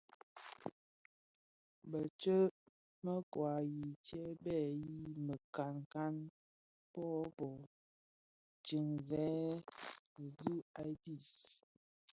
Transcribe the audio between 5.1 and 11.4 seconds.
mikankan, bố chi bộ, ntuňzèn di dhim a dis,